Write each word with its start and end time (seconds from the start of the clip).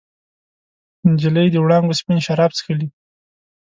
نجلۍ 1.11 1.47
د 1.51 1.55
وړانګو 1.63 1.97
سپین 1.99 2.19
شراب 2.27 2.51
چښلي 2.57 2.87